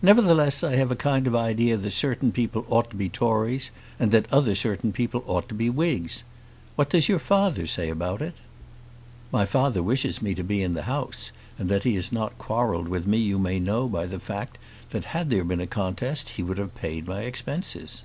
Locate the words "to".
2.88-2.96, 5.50-5.54, 10.34-10.42